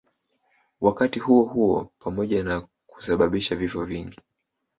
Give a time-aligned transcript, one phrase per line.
[0.81, 4.17] Wakati huohuo pamoja na kusababisha vifo vingi